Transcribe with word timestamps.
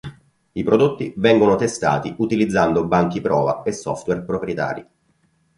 I 0.53 0.63
prodotti 0.63 1.13
vengono 1.17 1.53
testati 1.55 2.15
utilizzando 2.17 2.87
banchi 2.87 3.21
prova 3.21 3.61
e 3.61 3.71
software 3.71 4.23
proprietari. 4.23 4.87